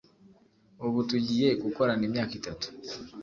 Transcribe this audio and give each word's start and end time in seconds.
ubu 0.85 0.99
tugiye 1.09 1.47
gukorana 1.63 2.03
imyaka 2.07 2.33
itatu 2.39 2.67